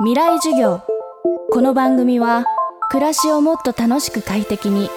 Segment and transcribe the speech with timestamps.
[0.00, 0.82] 未来授業。
[1.52, 2.44] この番組は
[2.90, 4.90] 暮らしをもっと楽しく快適に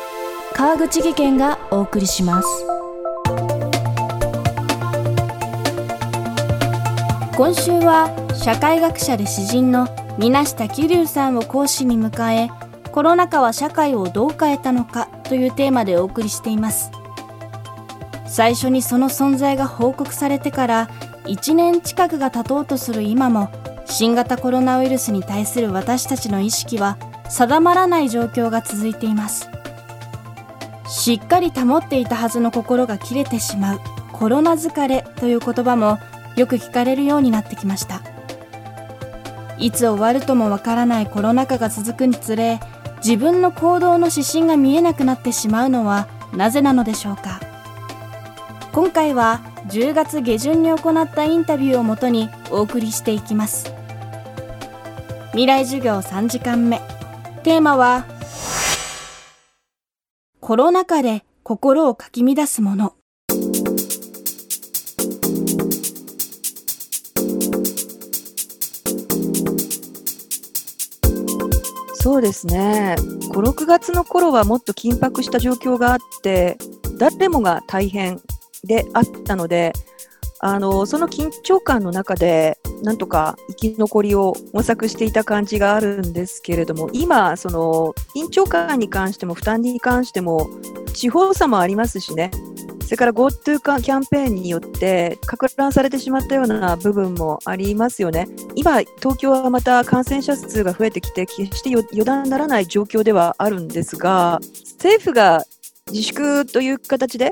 [0.55, 2.47] 川口義賢がお送りします。
[7.35, 9.87] 今週は社会学者で詩人の
[10.17, 12.49] 水下桐生さんを講師に迎え
[12.91, 16.89] コロナ禍は社会をどう変えたのかというテーマでお送りしています。
[18.25, 20.89] 最初にその存在が報告されてから
[21.25, 23.51] 1年近くが経とうとする今も
[23.89, 26.97] 新型コロナウイルスに対する私たちの意識は
[27.29, 29.49] 定まらない状況が続いています。
[30.89, 33.79] しっかり保っていたはずの心が切れてしまう。
[34.13, 35.99] コロナ疲れという言葉も
[36.35, 38.01] よく聞かれるようになってきました。
[39.57, 42.59] いつ終わるともわからないコロナ禍が続くにつれ
[42.97, 47.39] 自分の行動の指針が見えなくなってしまうのはなぜなのでしょうか。
[48.71, 53.76] 今回は10月下旬に行ったインタビューをもとにお送りしていきます。
[55.37, 56.81] 未来授業3時間目。
[57.43, 58.07] テーマは
[60.39, 62.95] コロナ禍で心をかき乱すもの。
[71.93, 72.95] そうですね。
[72.97, 76.57] 5、6月の頃はもっと緊迫した状況があって
[76.97, 78.19] 誰もが大変
[78.63, 79.71] であったので
[80.47, 90.49] あのその緊張感の中でなんとか生き残りを模索していた感じがあるんですけれども今その緊張感に関しても負担に関しても
[90.93, 92.31] 地方差もありますしね
[92.87, 98.29] それから GoTo キャンペーンによって拡乱されてしまったような部分もありますよね。
[98.55, 104.39] 今、東京はまた感染者数が増えてきて、決して予断ならない状況ではあるんですが、
[104.77, 105.43] 政府が
[105.91, 107.31] 自粛という形で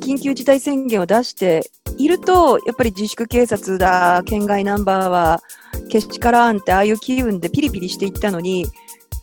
[0.00, 5.42] 緊急事態宣言を出していると、やっぱり自粛警察だ、県外ナンバーは、
[5.90, 8.66] けしからんって、ああいう気分でピリピリしていったのに、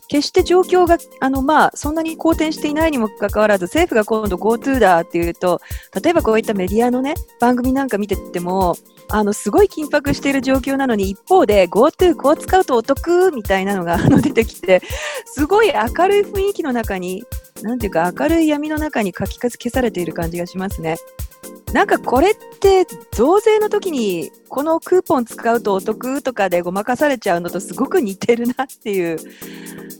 [0.08, 5.60] 決して状況があの、まあ、そんなに好転していないにもかかわらず政府が今度 GoTo だっていうと
[6.00, 8.76] 例えばこういったメディアの、ね、番組なんか見てても
[9.08, 14.82] あのすごい緊迫している状況なのに一方で GoTo こう使うとお得みたいなのが あの出てきて
[15.24, 17.24] すごい明るい雰囲気の中に
[17.62, 20.98] なんていうか明るい闇の中に書き消されている感じがしますね。
[21.76, 29.18] なんかこれって増税の時にこのクーポン使うとお得とかでごまかされちゃうのとすごく似てるなっていう。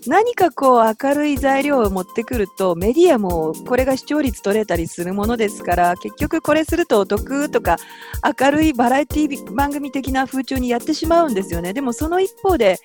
[0.07, 7.77] 何かこう明るい材料を持ってくるとメディアもこれが視聴率取れたりするものですから結局これするとお得とか
[8.41, 11.73] 明るいバラエティ番組的な風潮にやってしまうんですよね。
[11.73, 12.79] でもその一方で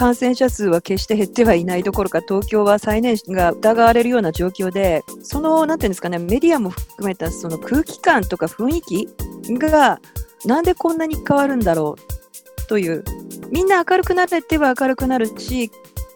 [0.00, 10.00] 感染者数は決して減ってはいないどころか東京は再年が疑われるような状況でそのなんていうんですかねメディアも含めたその空気感とか雰囲気が
[10.46, 13.04] なんでこんなに変わるんだろうという
[13.50, 15.70] みんな明るくなれては明るくなるし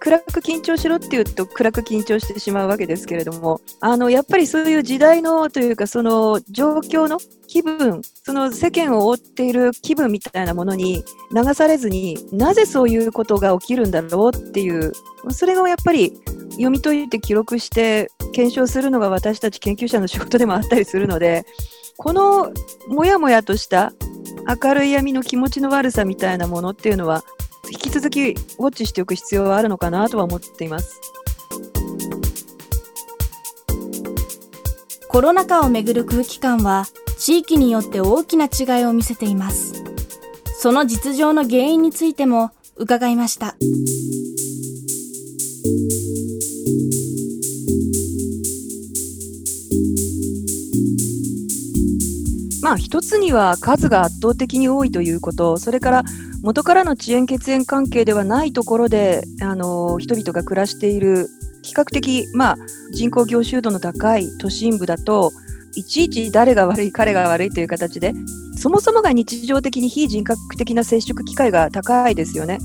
[0.04, 11.02] 暗く緊張しろって言うと暗く緊張してしまうわけですけれどもあのやっぱりそういう時代のというかその状況の気分その世間を覆っている気分みたいなものに
[11.34, 14.92] 流されずになぜそういうことが起きるんだろうっていう
[15.30, 16.12] それをやっぱり
[16.50, 21.46] 読み解いて記録して検証するのが私たち研究者の仕事でもあったりするので
[21.96, 22.52] この
[22.88, 23.94] もやもやとした
[24.62, 27.22] 明るい闇の気持ちの悪さみたいなものっていうのは
[27.74, 28.36] 引き続きウォ
[28.70, 31.00] ッチしておく必要はあるのかなとは思っています。
[35.08, 36.86] コロナ禍をめぐる空気感は
[37.18, 39.82] 地域によって大きな違いを見せています。
[40.56, 43.56] その実情の原因についても伺いました。
[52.62, 56.04] まあ一つには数が圧倒的に多いということ、それから
[56.44, 61.30] 元からの遅延血縁関係ではないところで、あの人々が暮らしている
[61.62, 62.56] 比較的、まあ、
[62.92, 65.32] 人口凝集度の高い都心部だと
[65.74, 68.12] いちいち誰が悪い彼が悪いという形で
[68.58, 72.58] そもそもが日常的に非人格的な接触機会が高いですよね。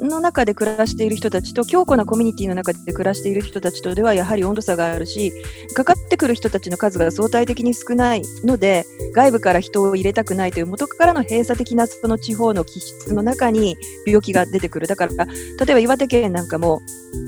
[0.00, 5.32] の中で暮らしている人たちと強固なコミュニティの中で暮らしている人たちとではやはり温度差があるし
[5.74, 8.84] かかってくる人たちの数が相対的に少ないので
[9.14, 14.86] 外部から人を入れたくないという元からの閉鎖的なその地方の気質の中に病気が出てくる。
[14.86, 15.32] だから例
[15.70, 16.80] えば岩手県なんかも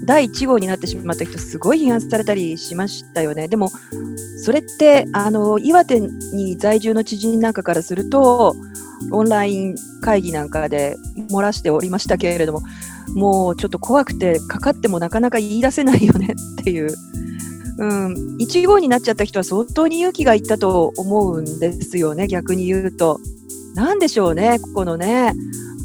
[0.05, 3.49] 第1号になってしまった人すごい批判されたりしましたよね。
[3.49, 3.71] でも
[4.43, 8.57] それってあの岩手に在住の知人なんかからすると
[9.13, 10.97] オンライン会議なんかで
[11.31, 12.63] 漏らしておりましたけれども、
[13.15, 16.95] もうちょっと怖くて、かかってもなかなか言い出せないよねっていう。
[17.79, 23.21] うん、1号になっちゃった人は相当に勇気がいったと思うんですよね、逆に言うと。
[23.75, 25.33] 何でしょうね、ここのね、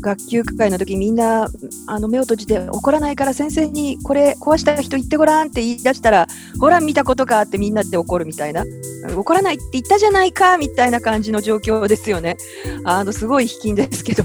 [0.05, 1.49] 学級会の時みんな
[1.87, 6.27] あの目を閉じて怒らないから先生にこれ壊した人言ってごらんって言い出したら
[6.59, 8.63] ほら見たことかってみんなで怒るみたいな
[9.15, 12.37] 怒らないって言ったじゃないかみたいな感じの状況ですよね。
[12.83, 14.23] あのすごい卑近ですけど。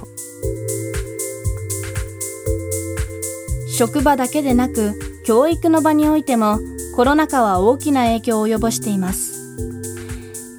[3.78, 6.58] 職場だけでなく教育の場においても
[6.96, 9.40] コロナ禍は大きな影響を及ぼしています。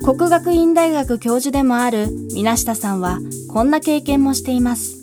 [0.04, 3.20] 国学院大学教授でもある水下さんは
[3.54, 5.01] こんな経験もしています。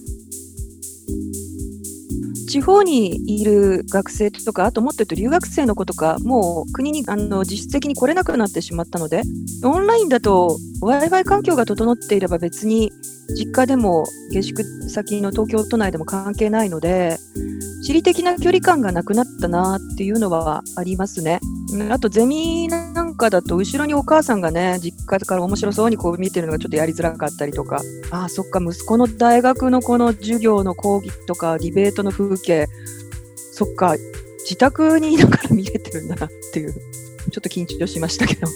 [2.49, 9.23] 地方にいる学生とか、あともっと言うと留学生の子とか、もう国にあの実質的に来れなくなってしまったので、
[9.65, 12.91] オンラインだと Wi-Fi 環境が整っていれば別に
[13.37, 17.19] 実家でも下宿先の東京都内でも関係ないので、
[17.85, 21.41] 地理的な距離感がなくなったなっていうのはありますね。
[21.91, 27.82] あとゼミなんかだと後ろにお母さんがね実家から面白そうにこう見てるのがちょっとやりづらかったりとか。
[28.11, 32.67] ああそっか息子の大学のこの授業の講義とかディベートの風景。
[33.53, 33.97] そっか
[34.44, 36.73] 自宅にいながら見れてるんだなっていう。
[36.73, 36.81] ちょ
[37.29, 38.47] っと緊張しましたけど。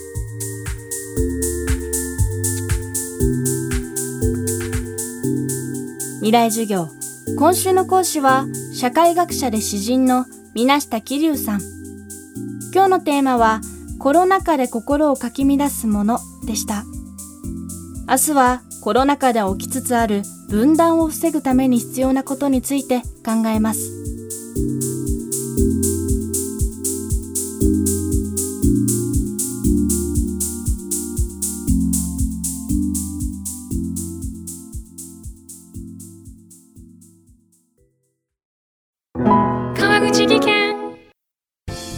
[6.20, 6.88] 未来授業。
[7.37, 10.25] 今週の講師は社会学者で詩人の
[10.55, 11.72] 水下桐生さん。
[12.75, 13.61] 今日のテーマは
[13.99, 16.85] コロナ禍で心をかき乱すものでした。
[18.09, 24.02] 明日はコロナ禍で起きつつある分断を防ぐために必要なことについて考えます。